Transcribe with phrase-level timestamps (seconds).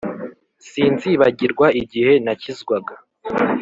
[0.69, 2.95] Sinzibagirw' igihe nakizwaga